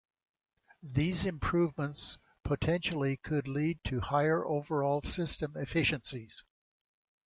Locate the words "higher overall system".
4.01-5.53